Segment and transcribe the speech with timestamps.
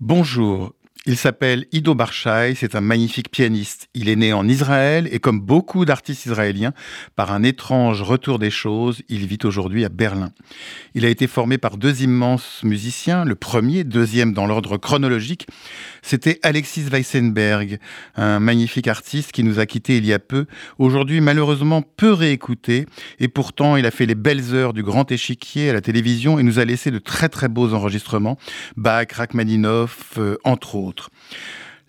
[0.00, 0.74] Bonjour,
[1.08, 3.88] il s'appelle Ido Barshai, c'est un magnifique pianiste.
[3.94, 6.74] Il est né en Israël et comme beaucoup d'artistes israéliens,
[7.16, 10.28] par un étrange retour des choses, il vit aujourd'hui à Berlin.
[10.94, 15.46] Il a été formé par deux immenses musiciens, le premier, deuxième dans l'ordre chronologique,
[16.02, 17.78] c'était Alexis Weissenberg,
[18.16, 20.44] un magnifique artiste qui nous a quittés il y a peu,
[20.78, 22.84] aujourd'hui malheureusement peu réécouté,
[23.18, 26.42] et pourtant il a fait les belles heures du grand échiquier à la télévision et
[26.42, 28.36] nous a laissé de très très beaux enregistrements,
[28.76, 30.97] Bach, Rachmaninoff, euh, entre autres.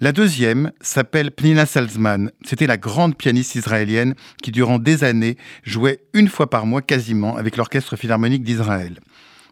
[0.02, 2.32] La deuxième s'appelle Pnina Salzman.
[2.46, 7.36] C'était la grande pianiste israélienne qui, durant des années, jouait une fois par mois quasiment
[7.36, 9.00] avec l'Orchestre philharmonique d'Israël.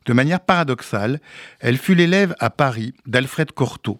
[0.05, 1.19] De manière paradoxale,
[1.59, 3.99] elle fut l'élève à Paris d'Alfred Cortot.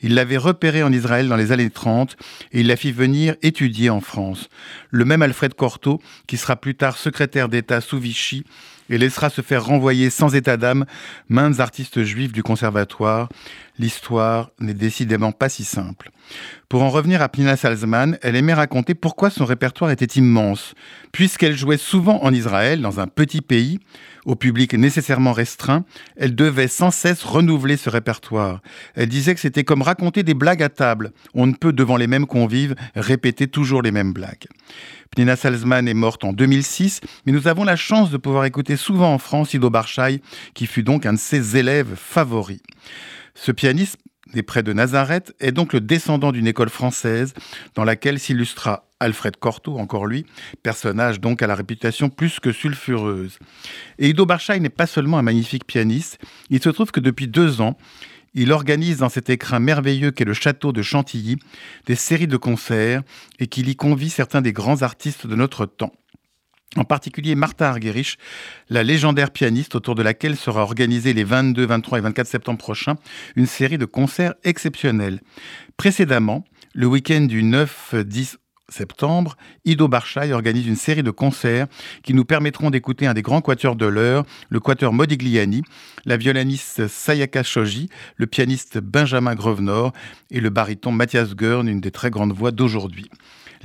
[0.00, 2.16] Il l'avait repérée en Israël dans les années 30
[2.52, 4.48] et il la fit venir étudier en France.
[4.90, 8.44] Le même Alfred Cortot, qui sera plus tard secrétaire d'État sous Vichy
[8.90, 10.84] et laissera se faire renvoyer sans état d'âme
[11.28, 13.28] maintes artistes juifs du conservatoire.
[13.78, 16.10] L'histoire n'est décidément pas si simple.
[16.68, 20.74] Pour en revenir à Pnina Salzman, elle aimait raconter pourquoi son répertoire était immense.
[21.12, 23.78] Puisqu'elle jouait souvent en Israël, dans un petit pays,
[24.24, 25.84] au public nécessairement restreint,
[26.16, 28.60] elle devait sans cesse renouveler ce répertoire.
[28.94, 31.12] Elle disait que c'était comme raconter des blagues à table.
[31.34, 34.46] On ne peut, devant les mêmes convives, répéter toujours les mêmes blagues.
[35.14, 39.14] Pnina Salzman est morte en 2006, mais nous avons la chance de pouvoir écouter souvent
[39.14, 40.20] en France Ido Barchaï,
[40.54, 42.60] qui fut donc un de ses élèves favoris.
[43.36, 43.98] Ce pianiste
[44.32, 47.34] des près de Nazareth est donc le descendant d'une école française
[47.74, 50.24] dans laquelle s'illustra Alfred Cortot, encore lui,
[50.62, 53.38] personnage donc à la réputation plus que sulfureuse.
[53.98, 57.60] Et Ido Barchaï n'est pas seulement un magnifique pianiste, il se trouve que depuis deux
[57.60, 57.76] ans,
[58.32, 61.36] il organise dans cet écrin merveilleux qu'est le château de Chantilly
[61.86, 63.02] des séries de concerts
[63.38, 65.92] et qu'il y convie certains des grands artistes de notre temps.
[66.74, 68.18] En particulier Martha Argerich,
[68.68, 72.96] la légendaire pianiste autour de laquelle sera organisée les 22, 23 et 24 septembre prochains
[73.36, 75.20] une série de concerts exceptionnels.
[75.76, 81.66] Précédemment, le week-end du 9, 10, septembre, Ido Barchaï organise une série de concerts
[82.02, 85.62] qui nous permettront d'écouter un des grands quatuors de l'heure, le quatuor Modigliani,
[86.04, 89.92] la violoniste Sayaka Shoji, le pianiste Benjamin Grevenor
[90.30, 93.08] et le baryton Mathias Gurn, une des très grandes voix d'aujourd'hui.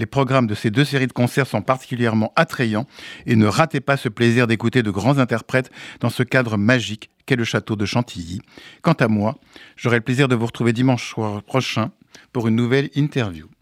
[0.02, 2.88] Les programmes de ces deux séries de concerts sont particulièrement attrayants
[3.28, 5.70] et ne ratez pas ce plaisir d'écouter de grands interprètes
[6.00, 8.42] dans ce cadre magique qu'est le château de Chantilly.
[8.82, 9.38] Quant à moi,
[9.76, 11.14] j'aurai le plaisir de vous retrouver dimanche
[11.46, 11.92] prochain
[12.34, 13.52] pour une nouvelle interview.